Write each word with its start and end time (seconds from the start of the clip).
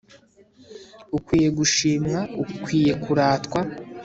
ukwiye 1.17 1.49
gushimwa 1.57 2.19
ukwiye 2.43 2.93
kuratwa 3.03 3.59